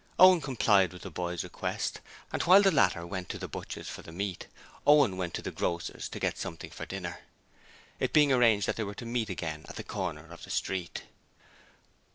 [0.17, 2.01] Owen complied with the boy's request,
[2.33, 4.47] and while the latter went to the butcher's for the meat,
[4.87, 7.19] Owen went into the grocer's to get something for dinner,
[7.99, 11.03] it being arranged that they were to meet again at the corner of the street.